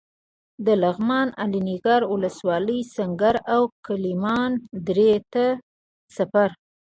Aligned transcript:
د 0.65 0.67
لغمان 0.83 1.27
الینګار 1.43 2.01
ولسوالۍ 2.13 2.79
سنګر 2.95 3.35
او 3.55 3.61
کلمان 3.85 4.51
درې 4.87 5.13
ته 5.33 5.45
سفر. 6.17 6.49